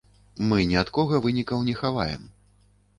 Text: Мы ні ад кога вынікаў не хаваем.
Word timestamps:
Мы 0.51 0.57
ні 0.71 0.79
ад 0.83 0.89
кога 0.97 1.21
вынікаў 1.27 1.65
не 1.71 1.79
хаваем. 1.85 2.29